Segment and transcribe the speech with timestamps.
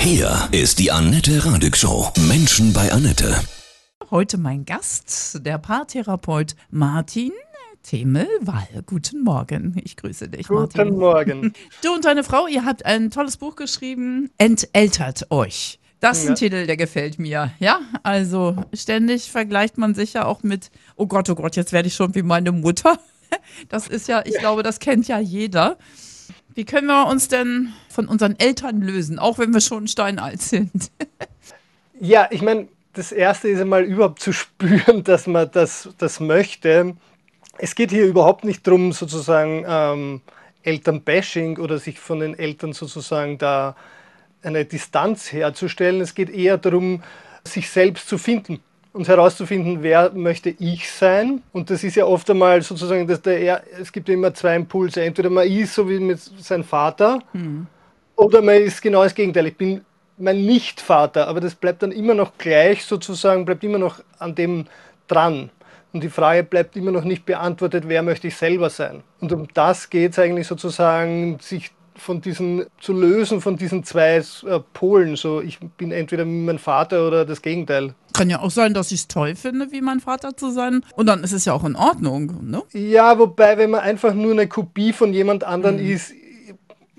[0.00, 2.10] Hier ist die Annette Radig Show.
[2.28, 3.34] Menschen bei Annette.
[4.10, 7.32] Heute mein Gast, der Paartherapeut Martin
[7.82, 8.82] Temelwall.
[8.86, 9.80] Guten Morgen.
[9.84, 10.84] Ich grüße dich, Martin.
[10.88, 11.52] Guten Morgen.
[11.82, 14.30] Du und deine Frau, ihr habt ein tolles Buch geschrieben.
[14.38, 15.78] Enteltert euch.
[16.00, 16.34] Das ist ein Ja.
[16.34, 17.52] Titel, der gefällt mir.
[17.58, 21.88] Ja, also ständig vergleicht man sich ja auch mit, oh Gott, oh Gott, jetzt werde
[21.88, 22.98] ich schon wie meine Mutter.
[23.68, 25.78] Das ist ja, ich glaube, das kennt ja jeder.
[26.54, 30.90] Wie können wir uns denn von unseren Eltern lösen, auch wenn wir schon steinalt sind?
[32.00, 36.96] Ja, ich meine, das Erste ist einmal überhaupt zu spüren, dass man das, das möchte.
[37.58, 40.20] Es geht hier überhaupt nicht darum, sozusagen ähm,
[40.62, 43.76] Elternbashing oder sich von den Eltern sozusagen da
[44.42, 46.00] eine Distanz herzustellen.
[46.00, 47.02] Es geht eher darum,
[47.44, 48.60] sich selbst zu finden
[48.94, 51.42] und herauszufinden, wer möchte ich sein.
[51.52, 54.56] Und das ist ja oft einmal sozusagen, dass der, er- es gibt ja immer zwei
[54.56, 55.02] Impulse.
[55.02, 57.22] Entweder man ist so wie mit seinem Vater
[58.20, 59.46] oder man ist genau das Gegenteil.
[59.46, 59.80] Ich bin
[60.18, 64.66] mein Nicht-Vater, aber das bleibt dann immer noch gleich sozusagen, bleibt immer noch an dem
[65.08, 65.50] dran.
[65.92, 69.02] Und die Frage bleibt immer noch nicht beantwortet, wer möchte ich selber sein.
[69.20, 74.16] Und um das geht es eigentlich sozusagen, sich von diesen, zu lösen von diesen zwei
[74.16, 74.22] äh,
[74.72, 75.16] Polen.
[75.16, 77.94] So, ich bin entweder mein Vater oder das Gegenteil.
[78.14, 80.82] Kann ja auch sein, dass ich es toll finde, wie mein Vater zu sein.
[80.94, 82.62] Und dann ist es ja auch in Ordnung, ne?
[82.72, 86.12] Ja, wobei, wenn man einfach nur eine Kopie von jemand anderen ist,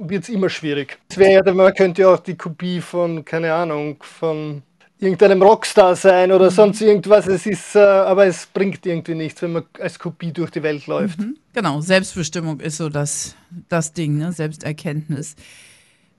[0.09, 0.97] wird es immer schwierig.
[1.09, 4.63] Es wäre ja, man könnte ja auch die Kopie von, keine Ahnung, von
[4.99, 7.27] irgendeinem Rockstar sein oder sonst irgendwas.
[7.27, 10.85] Es ist, äh, aber es bringt irgendwie nichts, wenn man als Kopie durch die Welt
[10.87, 11.19] läuft.
[11.53, 13.35] Genau, Selbstbestimmung ist so das,
[13.67, 14.31] das Ding, ne?
[14.31, 15.35] Selbsterkenntnis.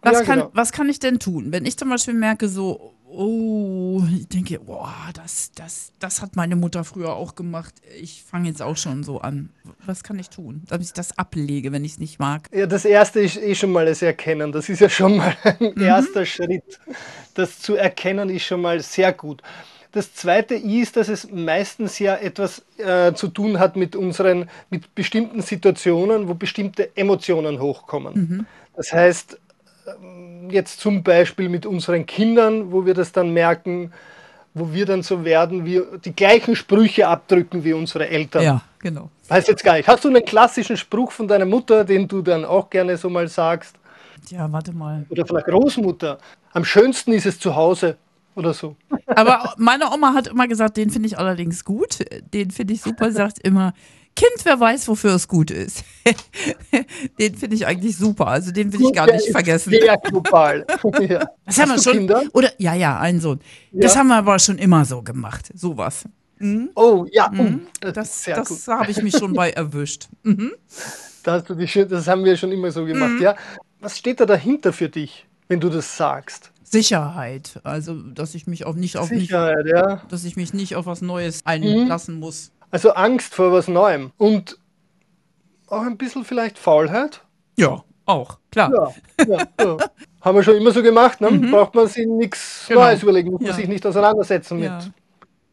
[0.03, 0.51] Was, Ja, kann, genau.
[0.53, 4.95] was kann ich denn tun, wenn ich zum Beispiel merke, so, oh, ich denke, boah,
[5.15, 7.75] das, das, das hat meine Mutter früher auch gemacht.
[8.01, 9.51] Ich fange jetzt auch schon so an.
[9.85, 12.49] Was kann ich tun, damit ich das ablege, wenn ich es nicht mag?
[12.53, 14.53] Ja, das erste ist eh schon mal das Erkennen.
[14.53, 16.81] Das ist ja schon mal ein erster Schritt.
[17.35, 19.43] Das zu erkennen ist schon mal sehr gut.
[19.93, 24.95] Das zweite ist, dass es meistens ja etwas äh, zu tun hat mit unseren, mit
[24.95, 28.47] bestimmten Situationen, wo bestimmte Emotionen hochkommen.
[28.75, 29.39] Das heißt,
[30.49, 33.93] jetzt zum Beispiel mit unseren Kindern, wo wir das dann merken,
[34.55, 38.43] wo wir dann so werden, wir die gleichen Sprüche abdrücken wie unsere Eltern.
[38.43, 39.11] Ja, genau.
[39.29, 39.89] Weiß jetzt gar nicht.
[39.89, 43.29] Hast du einen klassischen Spruch von deiner Mutter, den du dann auch gerne so mal
[43.29, 43.77] sagst?
[44.29, 45.07] Ja, warte mal.
[45.09, 46.19] Oder von der Großmutter?
[46.53, 47.97] Am schönsten ist es zu Hause
[48.35, 48.77] oder so.
[49.07, 51.99] Aber meine Oma hat immer gesagt, den finde ich allerdings gut.
[52.33, 53.11] Den finde ich super.
[53.11, 53.73] Sagt immer,
[54.15, 55.85] Kind, wer weiß, wofür es gut ist.
[57.19, 58.27] den finde ich eigentlich super.
[58.29, 59.71] Also den will ich gar nicht vergessen.
[59.71, 60.67] Sehr global.
[61.09, 61.27] ja.
[61.47, 61.93] Das haben wir schon.
[61.95, 62.23] Kinder?
[62.33, 63.41] Oder ja, ja, einen Sohn.
[63.73, 64.01] Das Ja.
[64.01, 65.51] haben wir aber schon immer so gemacht.
[65.55, 66.05] Sowas.
[66.75, 67.31] Oh, ja.
[67.39, 68.37] oh, Das, gut.
[68.37, 70.09] das habe ich mich schon bei erwischt.
[70.25, 70.53] Mhm.
[71.23, 73.21] Da hast du dich, schön- das haben wir schon immer so gemacht.
[73.21, 73.37] Ja.
[73.81, 76.51] Was steht da dahinter für dich, wenn du das sagst?
[76.65, 77.61] Sicherheit.
[77.63, 80.03] Also, dass ich mich auch nicht auf mich, Sicherheit, ja.
[80.09, 81.51] dass ich mich nicht auf was Neues Mhm.
[81.51, 82.51] einlassen muss.
[82.73, 84.11] Also Angst vor was Neuem.
[84.17, 84.59] Und
[85.69, 87.23] auch ein bisschen vielleicht Faulheit.
[87.57, 88.95] Ja, auch, klar.
[89.19, 89.77] Ja, ja, ja.
[90.23, 91.31] Haben wir schon immer so gemacht, ne?
[91.51, 92.81] Braucht man sich nichts Genau.
[92.81, 94.73] Neues überlegen, muss man sich nicht auseinandersetzen mit.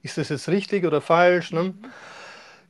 [0.02, 1.52] Ist das jetzt richtig oder falsch?
[1.52, 1.74] Ne?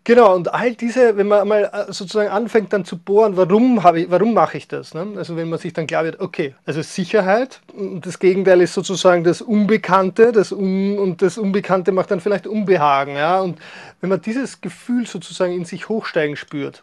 [0.09, 4.02] Genau, und all diese, wenn man mal äh, sozusagen anfängt dann zu bohren, warum, habe
[4.02, 4.96] ich, warum mache ich das?
[4.96, 5.06] Ne?
[5.16, 7.62] Also wenn man sich dann klar wird, okay, also Sicherheit,
[8.02, 13.18] das Gegenteil ist sozusagen das Unbekannte, das Un und das Unbekannte macht dann vielleicht Unbehagen.
[13.18, 13.40] Ja?
[13.40, 13.59] Und
[14.02, 16.81] wenn man dieses Gefühl sozusagen in sich hochsteigen spürt,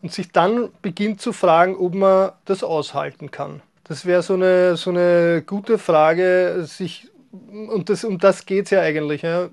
[0.00, 3.62] und sich dann beginnt zu fragen, ob man das aushalten kann.
[3.82, 8.70] Das wäre so eine, so eine gute Frage, sich, und das, um das geht es
[8.70, 9.22] ja eigentlich.
[9.22, 9.48] Ja.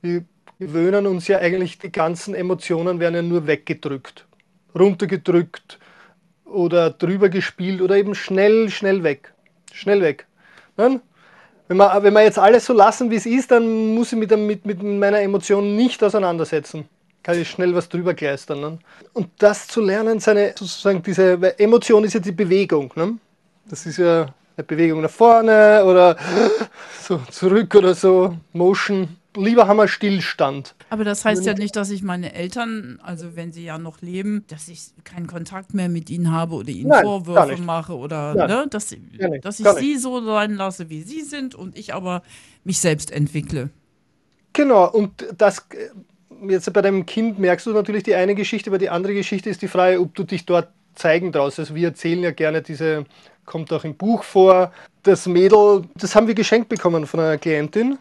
[0.00, 0.24] Wir
[0.60, 4.26] gewöhnen uns ja eigentlich, die ganzen Emotionen werden ja nur weggedrückt,
[4.78, 5.78] runtergedrückt
[6.44, 9.32] oder drüber gespielt oder eben schnell, schnell weg.
[9.72, 10.26] Schnell weg.
[10.76, 11.00] Ne?
[11.66, 14.28] Wenn wir, wenn wir jetzt alles so lassen, wie es ist, dann muss ich mich
[14.28, 16.86] damit mit meiner Emotion nicht auseinandersetzen.
[17.22, 18.60] Kann ich schnell was drüber gleistern.
[18.60, 18.78] Ne?
[19.14, 22.92] Und das zu lernen, seine, sozusagen diese, Emotion ist ja die Bewegung.
[22.96, 23.16] Ne?
[23.66, 24.26] Das ist ja
[24.56, 26.16] eine Bewegung nach vorne oder
[27.00, 29.19] so zurück oder so, Motion.
[29.36, 30.74] Lieber haben wir Stillstand.
[30.88, 34.44] Aber das heißt ja nicht, dass ich meine Eltern, also wenn sie ja noch leben,
[34.48, 38.66] dass ich keinen Kontakt mehr mit ihnen habe oder ihnen Nein, Vorwürfe mache oder ne,
[38.68, 42.22] dass, nicht, dass ich sie so sein lasse, wie sie sind und ich aber
[42.64, 43.70] mich selbst entwickle.
[44.52, 45.90] Genau, und das äh,
[46.48, 49.62] jetzt bei deinem Kind merkst du natürlich die eine Geschichte, aber die andere Geschichte ist
[49.62, 51.58] die Frage, ob du dich dort zeigen traust.
[51.58, 53.04] Also wir erzählen ja gerne diese,
[53.44, 54.72] kommt auch im Buch vor,
[55.02, 57.98] das Mädel, das haben wir geschenkt bekommen von einer Klientin.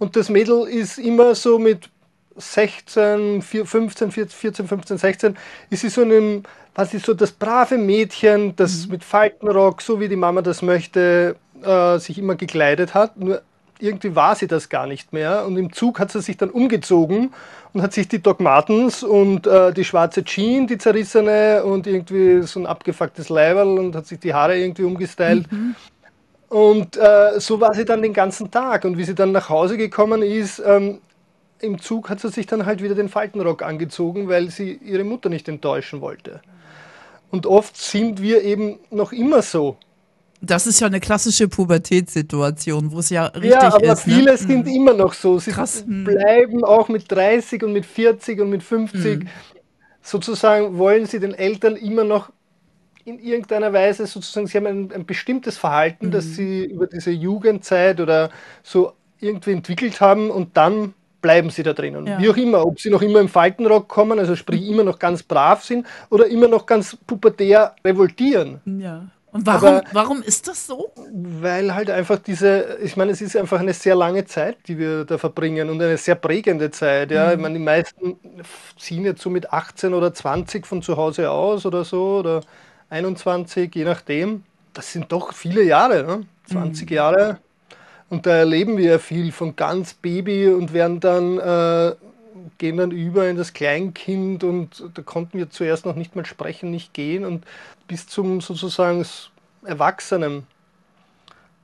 [0.00, 1.90] Und das Mädel ist immer so mit
[2.34, 5.36] 16, 4, 15, 14, 15, 16,
[5.68, 6.42] ist sie so einem,
[6.74, 11.36] was ist so das brave Mädchen, das mit Faltenrock, so wie die Mama das möchte,
[11.62, 13.42] äh, sich immer gekleidet hat, nur
[13.78, 15.44] irgendwie war sie das gar nicht mehr.
[15.46, 17.32] Und im Zug hat sie sich dann umgezogen
[17.74, 22.42] und hat sich die Doc Martens und äh, die schwarze Jeans, die zerrissene und irgendwie
[22.42, 25.50] so ein abgefucktes Leiberl und hat sich die Haare irgendwie umgestylt.
[25.52, 25.74] Mhm.
[26.50, 28.84] Und äh, so war sie dann den ganzen Tag.
[28.84, 30.98] Und wie sie dann nach Hause gekommen ist, ähm,
[31.60, 35.28] im Zug hat sie sich dann halt wieder den Faltenrock angezogen, weil sie ihre Mutter
[35.28, 36.40] nicht enttäuschen wollte.
[37.30, 39.76] Und oft sind wir eben noch immer so.
[40.40, 43.62] Das ist ja eine klassische Pubertätssituation, wo es ja richtig ist.
[43.62, 44.14] Ja, aber ist, ne?
[44.14, 44.36] viele ne?
[44.36, 44.72] sind mhm.
[44.72, 45.38] immer noch so.
[45.38, 45.84] Sie Krass.
[45.86, 46.02] Hm.
[46.02, 49.20] bleiben auch mit 30 und mit 40 und mit 50.
[49.20, 49.28] Mhm.
[50.02, 52.32] Sozusagen wollen sie den Eltern immer noch
[53.04, 56.10] in irgendeiner Weise sozusagen, sie haben ein, ein bestimmtes Verhalten, mhm.
[56.10, 58.30] das sie über diese Jugendzeit oder
[58.62, 62.06] so irgendwie entwickelt haben und dann bleiben sie da drinnen.
[62.06, 62.18] Ja.
[62.18, 65.22] Wie auch immer, ob sie noch immer im Faltenrock kommen, also sprich immer noch ganz
[65.22, 68.60] brav sind oder immer noch ganz pubertär revoltieren.
[68.64, 69.06] Ja.
[69.32, 70.90] Und warum, Aber, warum ist das so?
[71.12, 75.04] Weil halt einfach diese, ich meine, es ist einfach eine sehr lange Zeit, die wir
[75.04, 77.12] da verbringen und eine sehr prägende Zeit.
[77.12, 77.26] Ja.
[77.26, 77.32] Mhm.
[77.32, 78.18] Ich meine, die meisten
[78.76, 82.40] ziehen jetzt so mit 18 oder 20 von zu Hause aus oder so oder
[82.90, 84.44] 21, je nachdem.
[84.72, 86.26] Das sind doch viele Jahre, ne?
[86.46, 86.94] 20 mhm.
[86.94, 87.38] Jahre.
[88.08, 91.94] Und da erleben wir ja viel von ganz Baby und werden dann, äh,
[92.58, 96.70] gehen dann über in das Kleinkind und da konnten wir zuerst noch nicht mal sprechen,
[96.70, 97.44] nicht gehen und
[97.86, 99.04] bis zum sozusagen
[99.64, 100.46] Erwachsenen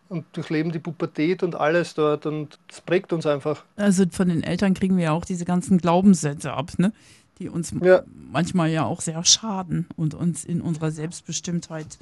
[0.08, 3.64] und durchleben die Pubertät und alles dort und das prägt uns einfach.
[3.76, 6.92] Also von den Eltern kriegen wir ja auch diese ganzen Glaubenssätze ab, ne?
[7.38, 8.02] Die uns ja.
[8.06, 11.98] manchmal ja auch sehr schaden und uns in unserer Selbstbestimmtheit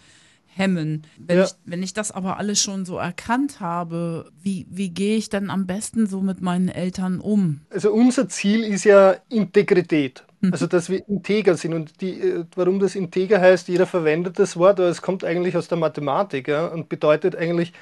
[0.47, 1.03] hemmen.
[1.19, 1.45] Wenn, ja.
[1.45, 5.51] ich, wenn ich das aber alles schon so erkannt habe, wie, wie gehe ich dann
[5.51, 7.61] am besten so mit meinen Eltern um?
[7.71, 10.25] Also unser Ziel ist ja Integrität.
[10.41, 10.53] Mhm.
[10.53, 11.75] Also dass wir integer sind.
[11.75, 15.57] Und die, äh, warum das integer heißt, jeder verwendet das Wort, aber es kommt eigentlich
[15.57, 17.73] aus der Mathematik ja, und bedeutet eigentlich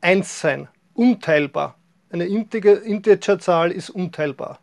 [0.00, 1.76] eins sein, unteilbar.
[2.10, 4.58] Eine Integer, Integerzahl ist unteilbar.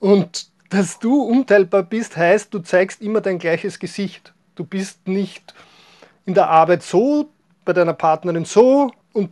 [0.00, 4.32] Und dass du unteilbar bist, heißt, du zeigst immer dein gleiches Gesicht.
[4.54, 5.54] Du bist nicht
[6.24, 7.28] in der Arbeit so,
[7.64, 9.30] bei deiner Partnerin so und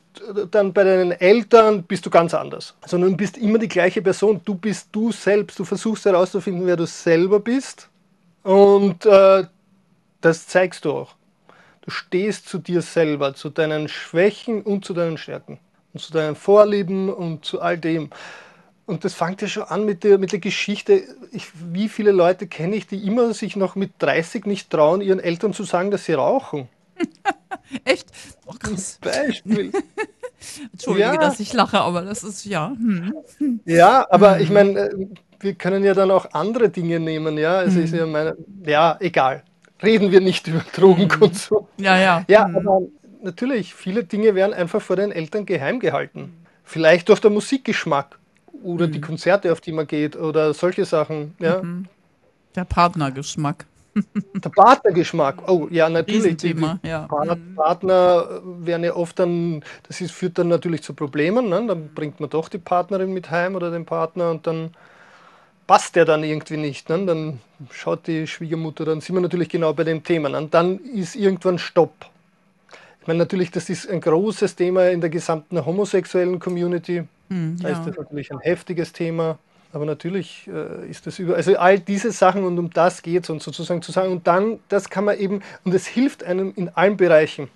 [0.50, 2.74] dann bei deinen Eltern bist du ganz anders.
[2.84, 4.40] Sondern du bist immer die gleiche Person.
[4.44, 5.58] Du bist du selbst.
[5.58, 7.88] Du versuchst herauszufinden, wer du selber bist.
[8.42, 9.44] Und äh,
[10.20, 11.14] das zeigst du auch.
[11.82, 15.58] Du stehst zu dir selber, zu deinen Schwächen und zu deinen Stärken.
[15.92, 18.10] Und zu deinen Vorlieben und zu all dem.
[18.88, 21.02] Und das fängt ja schon an mit der, mit der Geschichte.
[21.30, 25.20] Ich, wie viele Leute kenne ich, die immer sich noch mit 30 nicht trauen, ihren
[25.20, 26.68] Eltern zu sagen, dass sie rauchen?
[27.84, 28.08] Echt?
[28.46, 28.98] Oh, krass.
[29.02, 29.72] Beispiel.
[30.72, 31.16] Entschuldige, ja.
[31.18, 32.70] dass ich lache, aber das ist ja.
[32.70, 33.60] Hm.
[33.66, 34.42] Ja, aber hm.
[34.42, 35.06] ich meine, äh,
[35.38, 37.58] wir können ja dann auch andere Dinge nehmen, ja.
[37.58, 37.84] Also hm.
[37.84, 39.44] ist ja meine, ja, egal.
[39.82, 41.68] Reden wir nicht über Drogenkonsum.
[41.76, 42.24] Ja, ja.
[42.26, 42.56] Ja, hm.
[42.56, 42.80] aber
[43.22, 46.32] natürlich, viele Dinge werden einfach vor den Eltern geheim gehalten.
[46.64, 48.18] Vielleicht durch den Musikgeschmack
[48.62, 49.02] oder die hm.
[49.02, 51.62] Konzerte, auf die man geht oder solche Sachen, ja.
[51.62, 51.86] Mhm.
[52.54, 53.66] Der Partnergeschmack.
[54.34, 56.36] Der Partnergeschmack, oh ja, natürlich.
[56.36, 57.08] Die, ja.
[57.10, 57.54] Mhm.
[57.54, 61.48] Partner werden ja oft dann, das ist, führt dann natürlich zu Problemen.
[61.48, 61.66] Ne?
[61.66, 64.70] Dann bringt man doch die Partnerin mit heim oder den Partner und dann
[65.66, 66.88] passt der dann irgendwie nicht.
[66.88, 67.06] Ne?
[67.06, 67.40] Dann
[67.70, 70.28] schaut die Schwiegermutter, dann sind wir natürlich genau bei dem Thema.
[70.28, 70.38] Ne?
[70.38, 72.06] Und dann ist irgendwann Stopp.
[73.08, 77.04] Meine, natürlich, das ist ein großes Thema in der gesamten homosexuellen Community.
[77.30, 77.78] Hm, da ja.
[77.78, 79.38] ist das natürlich ein heftiges Thema.
[79.72, 83.30] Aber natürlich äh, ist das über, also all diese Sachen und um das geht es
[83.30, 86.68] und sozusagen zu sagen, und dann, das kann man eben, und es hilft einem in
[86.68, 87.48] allen Bereichen.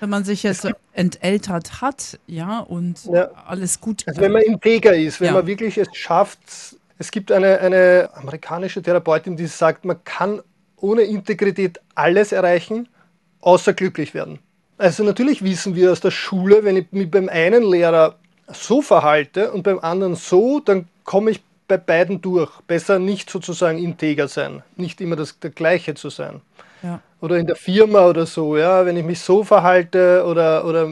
[0.00, 3.30] Wenn man sich jetzt enteltert hat, ja, und ja.
[3.46, 4.02] alles gut.
[4.08, 5.34] Also wenn man integer ist, wenn ja.
[5.34, 6.40] man wirklich es schafft,
[6.98, 10.42] es gibt eine, eine amerikanische Therapeutin, die sagt, man kann
[10.78, 12.88] ohne Integrität alles erreichen,
[13.40, 14.40] außer glücklich werden.
[14.76, 18.16] Also natürlich wissen wir aus der Schule, wenn ich mich beim einen Lehrer
[18.52, 22.50] so verhalte und beim anderen so, dann komme ich bei beiden durch.
[22.66, 26.40] Besser nicht sozusagen integer sein, nicht immer das, der gleiche zu sein.
[26.82, 27.00] Ja.
[27.20, 30.86] Oder in der Firma oder so, ja, wenn ich mich so verhalte oder, oder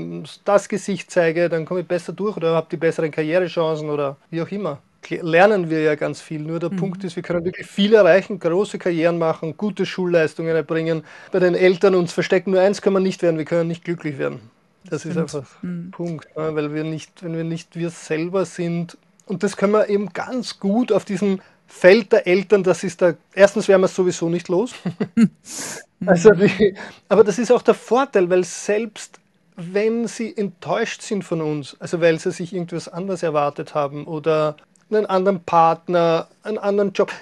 [0.44, 4.40] das Gesicht zeige, dann komme ich besser durch oder habe die besseren Karrierechancen oder wie
[4.40, 4.78] auch immer.
[5.08, 6.40] Lernen wir ja ganz viel.
[6.40, 6.76] Nur der mhm.
[6.76, 11.02] Punkt ist, wir können wirklich viel erreichen, große Karrieren machen, gute Schulleistungen erbringen.
[11.30, 14.18] Bei den Eltern uns verstecken, nur eins können wir nicht werden, wir können nicht glücklich
[14.18, 14.40] werden.
[14.84, 15.90] Das, das ist einfach mhm.
[15.90, 20.12] Punkt, weil wir nicht, wenn wir nicht wir selber sind, und das können wir eben
[20.12, 24.28] ganz gut auf diesem Feld der Eltern, das ist da, erstens werden wir es sowieso
[24.28, 24.74] nicht los.
[26.06, 26.74] also die,
[27.08, 29.20] aber das ist auch der Vorteil, weil selbst
[29.56, 34.56] wenn sie enttäuscht sind von uns, also weil sie sich irgendwas anderes erwartet haben oder
[34.94, 37.12] einen anderen Partner, einen anderen Job,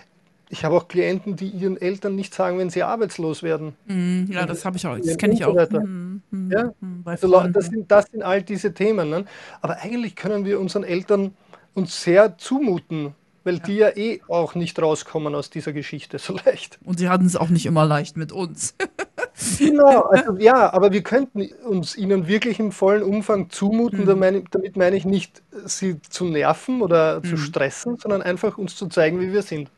[0.53, 3.77] Ich habe auch Klienten, die ihren Eltern nicht sagen, wenn sie arbeitslos werden.
[3.87, 4.99] Mhm, ja, das habe ich auch.
[4.99, 5.55] Das kenne ich auch.
[5.71, 6.73] Mhm, mhm, Ja?
[6.81, 9.11] mhm, Also, das, sind, das sind all diese Themen.
[9.11, 9.25] Ne?
[9.61, 11.35] Aber eigentlich können wir unseren Eltern
[11.75, 16.81] uns sehr zumuten, weil die ja eh auch nicht rauskommen aus dieser Geschichte so leicht.
[16.85, 18.75] Und sie hatten es auch nicht immer leicht mit uns.
[19.59, 24.05] Genau, also ja, aber wir könnten uns ihnen wirklich im vollen Umfang zumuten.
[24.07, 28.77] Da meine, damit meine ich nicht, sie zu nerven oder zu stressen, sondern einfach uns
[28.77, 29.71] zu zeigen, wie wir sind.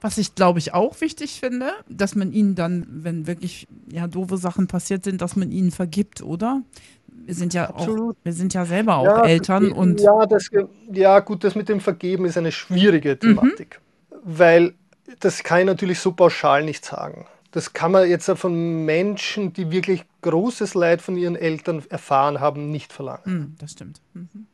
[0.00, 4.38] Was ich, glaube ich, auch wichtig finde, dass man ihnen dann, wenn wirklich ja doofe
[4.38, 6.62] Sachen passiert sind, dass man ihnen vergibt, oder?
[7.06, 8.16] Wir sind ja Absolut.
[8.16, 10.48] auch, wir sind ja selber auch Ja, Eltern und ja, das,
[10.90, 13.80] ja, gut, das mit dem Vergeben ist eine schwierige Thematik,
[14.24, 14.74] weil
[15.20, 17.26] das kann ich natürlich so pauschal nicht sagen.
[17.52, 22.40] Das kann man jetzt auch von Menschen, die wirklich großes Leid von ihren Eltern erfahren
[22.40, 23.24] haben, nicht verlangen.
[23.24, 24.00] Hm, das stimmt.
[24.14, 24.46] Hm.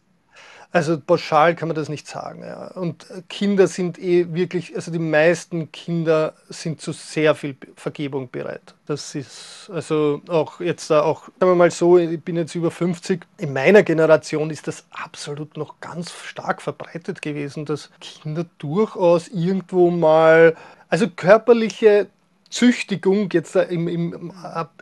[0.73, 2.43] Also pauschal kann man das nicht sagen.
[2.43, 2.69] Ja.
[2.73, 8.75] Und Kinder sind eh wirklich, also die meisten Kinder sind zu sehr viel Vergebung bereit.
[8.87, 12.71] Das ist also auch jetzt da auch, sagen wir mal so, ich bin jetzt über
[12.71, 13.27] 50.
[13.39, 19.91] In meiner Generation ist das absolut noch ganz stark verbreitet gewesen, dass Kinder durchaus irgendwo
[19.91, 20.57] mal,
[20.89, 22.09] also körperliche
[22.51, 24.33] Züchtigung, jetzt im, im,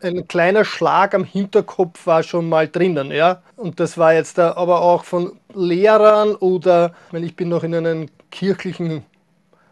[0.03, 3.43] ein kleiner Schlag am Hinterkopf war schon mal drinnen, ja.
[3.57, 8.11] Und das war jetzt aber auch von Lehrern oder, ich ich bin noch in einen
[8.31, 9.05] kirchlichen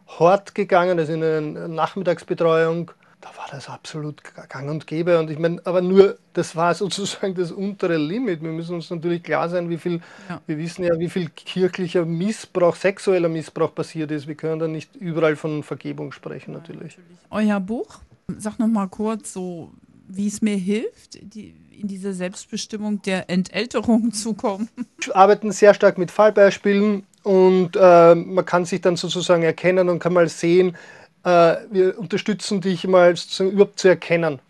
[0.07, 2.93] Hort gegangen, also in eine Nachmittagsbetreuung.
[3.23, 5.19] Da war das absolut gang und gäbe.
[5.19, 8.43] Und ich meine, aber nur, das war sozusagen das untere Limit.
[8.43, 10.43] Wir müssen uns natürlich klar sein, wie viel, Ja.
[10.47, 14.27] wir wissen ja, wie viel kirchlicher Missbrauch, sexueller Missbrauch passiert ist.
[14.27, 16.99] Wir können da nicht überall von Vergebung sprechen, natürlich.
[17.31, 18.01] Euer Buch,
[18.39, 19.73] sag noch mal kurz so,
[20.09, 24.69] wie es mir hilft, die, in diese Selbstbestimmung der Entälterung zu kommen.
[25.01, 30.01] Wir arbeiten sehr stark mit Fallbeispielen und äh, man kann sich dann sozusagen erkennen und
[30.01, 30.77] kann mal sehen,
[31.25, 34.41] äh, wir unterstützen dich mal sozusagen überhaupt zu erkennen,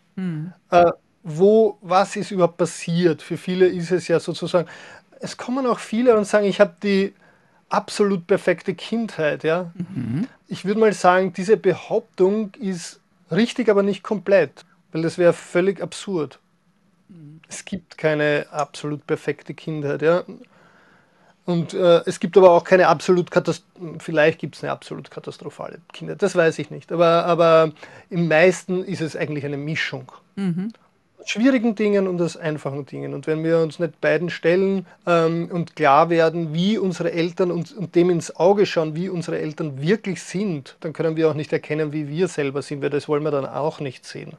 [0.71, 3.23] äh, wo, was ist überhaupt passiert.
[3.23, 4.69] Für viele ist es ja sozusagen,
[5.21, 7.15] es kommen auch viele und sagen, ich habe die
[7.69, 9.45] absolut perfekte Kindheit.
[9.45, 9.73] Ja?
[10.49, 13.01] Ich würde mal sagen, diese Behauptung ist
[13.31, 16.39] richtig, aber nicht komplett, weil das wäre völlig absurd.
[17.49, 20.03] Es gibt keine absolut perfekte Kindheit.
[20.03, 20.25] Ja?
[21.45, 25.79] Und äh, es gibt aber auch keine absolut katastrophale, vielleicht gibt es eine absolut katastrophale
[25.93, 26.93] Kindheit, das weiß ich nicht.
[26.93, 27.73] Aber, aber
[28.11, 30.13] im meisten ist es eigentlich eine Mischung.
[31.19, 33.13] Aus schwierigen Dingen und aus einfachen Dingen.
[33.13, 37.73] Und wenn wir uns nicht beiden stellen ähm, und klar werden, wie unsere Eltern uns
[37.73, 41.53] und dem ins Auge schauen, wie unsere Eltern wirklich sind, dann können wir auch nicht
[41.53, 44.33] erkennen, wie wir selber sind, weil das wollen wir dann auch nicht sehen.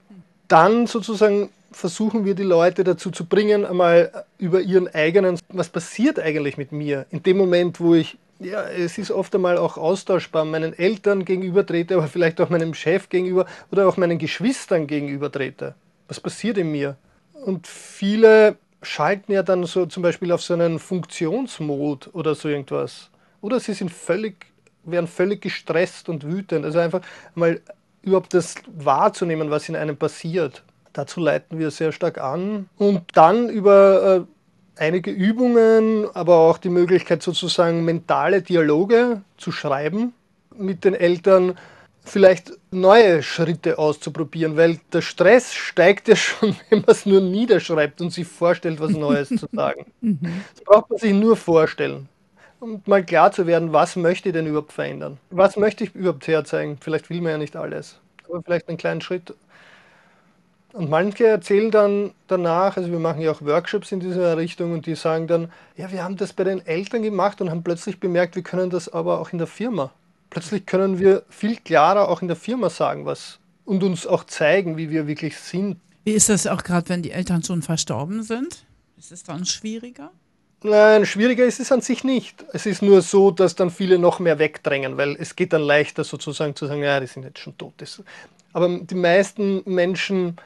[0.48, 6.20] Dann sozusagen versuchen wir die Leute dazu zu bringen, einmal über ihren eigenen, was passiert
[6.20, 10.46] eigentlich mit mir in dem Moment, wo ich, ja, es ist oft einmal auch austauschbar,
[10.46, 15.32] meinen Eltern gegenüber trete, aber vielleicht auch meinem Chef gegenüber oder auch meinen Geschwistern gegenüber
[15.32, 15.76] trete.
[16.08, 16.98] Was passiert in mir?
[17.46, 23.10] Und viele schalten ja dann so zum Beispiel auf so einen Funktionsmod oder so irgendwas.
[23.42, 24.46] Oder sie sind völlig,
[24.84, 26.66] werden völlig gestresst und wütend.
[26.66, 27.02] Also einfach
[27.36, 27.62] mal
[28.02, 30.64] überhaupt das wahrzunehmen, was in einem passiert.
[30.94, 32.70] Dazu leiten wir sehr stark an.
[32.78, 34.26] Und dann über
[34.78, 40.14] äh, einige Übungen, aber auch die Möglichkeit sozusagen mentale Dialoge zu schreiben
[40.56, 41.58] mit den Eltern,
[42.06, 48.02] vielleicht neue Schritte auszuprobieren, weil der Stress steigt ja schon, wenn man es nur niederschreibt
[48.02, 49.86] und sich vorstellt, was Neues zu sagen.
[50.02, 52.10] Das braucht man sich nur vorstellen.
[52.60, 55.18] Und mal klar zu werden, was möchte ich denn überhaupt verändern?
[55.32, 56.78] Was möchte ich überhaupt herzeigen?
[56.80, 59.34] Vielleicht will man ja nicht alles, aber vielleicht einen kleinen Schritt.
[60.74, 64.88] Und manche erzählen dann danach, also wir machen ja auch Workshops in dieser Richtung und
[64.88, 68.36] die sagen dann, ja, wir haben das bei den Eltern gemacht und haben plötzlich bemerkt,
[68.36, 69.92] wir können das aber auch in der Firma.
[70.32, 74.76] Plötzlich können wir viel klarer auch in der Firma sagen, was und uns auch zeigen,
[74.76, 75.78] wie wir wirklich sind.
[76.06, 78.66] Wie ist das auch gerade, wenn die Eltern schon verstorben sind?
[78.98, 80.12] Ist es dann schwieriger?
[80.64, 82.46] Nein, schwieriger ist es an sich nicht.
[82.52, 86.04] Es ist nur so, dass dann viele noch mehr wegdrängen, weil es geht dann leichter
[86.04, 87.74] sozusagen zu sagen, ja, die sind jetzt schon tot.
[88.54, 90.38] Aber die meisten Menschen,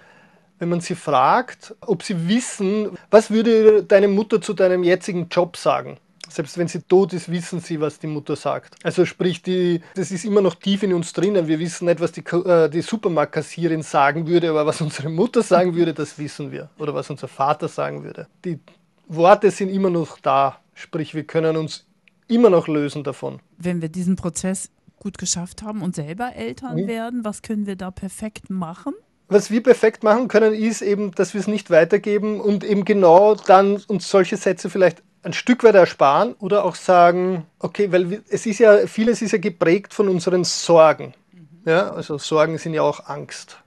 [0.60, 5.58] wenn man sie fragt, ob sie wissen, was würde deine Mutter zu deinem jetzigen Job
[5.58, 5.98] sagen?
[6.30, 8.76] Selbst wenn sie tot ist, wissen sie, was die Mutter sagt.
[8.84, 11.48] Also sprich, die, das ist immer noch tief in uns drinnen.
[11.48, 15.74] Wir wissen nicht, was die, äh, die Supermarktkassierin sagen würde, aber was unsere Mutter sagen
[15.76, 16.70] würde, das wissen wir.
[16.80, 18.28] Oder was unser Vater sagen würde.
[18.44, 18.60] Die
[19.08, 20.60] Worte sind immer noch da.
[20.74, 21.86] Sprich, wir können uns
[22.28, 23.40] immer noch lösen davon.
[23.58, 26.88] Wenn wir diesen Prozess gut geschafft haben und selber Eltern Mhm.
[26.88, 28.94] werden, was können wir da perfekt machen?
[29.30, 33.36] Was wir perfekt machen können, ist eben, dass wir es nicht weitergeben und eben genau
[33.36, 38.46] dann uns solche Sätze vielleicht ein Stück weit ersparen oder auch sagen, okay, weil es
[38.46, 41.14] ist ja, vieles ist ja geprägt von unseren Sorgen.
[41.66, 43.58] Ja, also Sorgen sind ja auch Angst.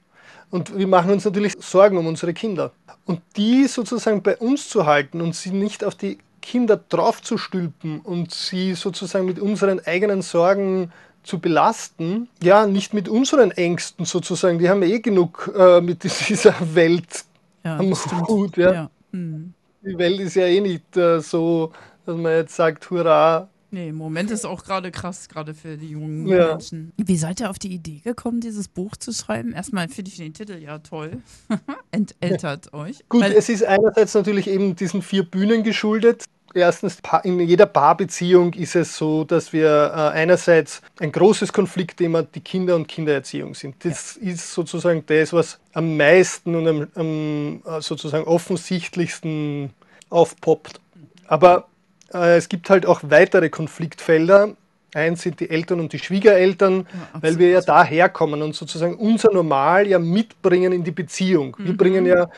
[0.50, 2.72] Und wir machen uns natürlich Sorgen um unsere Kinder.
[3.04, 8.32] Und die sozusagen bei uns zu halten und sie nicht auf die Kinder draufzustülpen und
[8.32, 14.68] sie sozusagen mit unseren eigenen Sorgen zu belasten, ja, nicht mit unseren Ängsten sozusagen, die
[14.68, 17.24] haben eh genug äh, mit dieser Welt
[17.64, 17.92] Ja, am.
[18.28, 18.56] Hut.
[18.56, 18.72] Ja.
[18.72, 18.90] Ja.
[19.12, 19.52] Mhm.
[19.82, 21.72] Die Welt ist ja eh nicht äh, so,
[22.06, 23.48] dass man jetzt sagt, hurra.
[23.72, 26.48] Nee, im Moment ist auch gerade krass, gerade für die jungen Ja.
[26.48, 26.92] Menschen.
[26.96, 29.52] Wie seid ihr auf die Idee gekommen, dieses Buch zu schreiben?
[29.52, 31.18] Erstmal finde ich den Titel ja toll.
[31.92, 33.04] Entältert euch.
[33.08, 36.24] Gut, Weil- es ist einerseits natürlich eben diesen vier Bühnen geschuldet.
[36.52, 42.40] Erstens, in jeder Paarbeziehung ist es so, dass wir äh, einerseits ein großes Konfliktthema die
[42.40, 43.76] Kinder und Kindererziehung sind.
[43.84, 49.70] Das ist sozusagen das, was am meisten und am, am äh, sozusagen offensichtlichsten
[50.08, 50.80] aufpoppt.
[51.28, 51.68] Aber
[52.12, 54.56] äh, es gibt halt auch weitere Konfliktfelder.
[54.92, 59.32] Eins sind die Eltern und die Schwiegereltern, Ja, weil wir ja daherkommen und sozusagen unser
[59.32, 61.56] Normal ja mitbringen in die Beziehung.
[61.60, 62.28] Wir bringen ja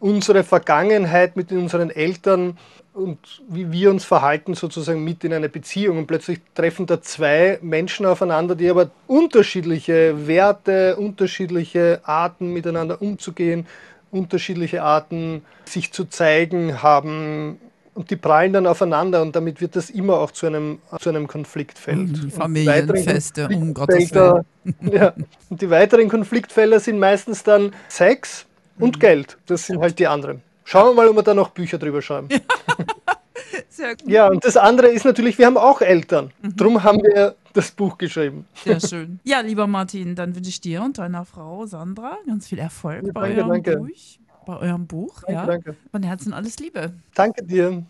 [0.00, 2.58] unsere Vergangenheit mit unseren Eltern
[2.94, 5.98] und wie wir uns verhalten sozusagen mit in eine Beziehung.
[5.98, 13.66] Und plötzlich treffen da zwei Menschen aufeinander, die aber unterschiedliche Werte, unterschiedliche Arten miteinander umzugehen,
[14.12, 17.58] unterschiedliche Arten sich zu zeigen haben.
[17.94, 21.26] Und die prallen dann aufeinander und damit wird das immer auch zu einem, zu einem
[21.26, 22.24] Konfliktfeld.
[22.24, 24.44] Mhm, Familienfeste, um Gottes Konfliktfelder-
[24.80, 25.14] ja.
[25.50, 28.46] Und die weiteren Konfliktfelder sind meistens dann Sex
[28.76, 28.84] Mhm.
[28.84, 29.36] und Geld.
[29.46, 30.42] Das sind halt die anderen.
[30.64, 32.28] Schauen wir mal, ob wir da noch Bücher drüber schreiben.
[33.68, 34.08] Sehr gut.
[34.08, 36.32] Ja, und das andere ist natürlich, wir haben auch Eltern.
[36.42, 36.56] Mhm.
[36.56, 38.46] Drum haben wir das Buch geschrieben.
[38.64, 39.20] Sehr schön.
[39.24, 43.12] Ja, lieber Martin, dann wünsche ich dir und deiner Frau Sandra ganz viel Erfolg Ja,
[43.12, 43.76] bei, danke, eurem danke.
[43.78, 45.22] Buch, bei eurem Buch.
[45.22, 45.46] Danke, ja.
[45.46, 45.76] danke.
[45.90, 46.92] Von Herzen alles Liebe.
[47.14, 47.84] Danke dir.